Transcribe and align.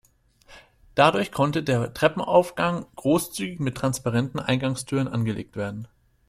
Dadurch 0.95 1.31
konnte 1.31 1.61
der 1.61 1.93
Treppenaufgang 1.93 2.87
großzügig 2.95 3.59
mit 3.59 3.77
transparenten 3.77 4.39
Eingangstüren 4.39 5.07
angelegt 5.07 5.55
werden. 5.55 5.87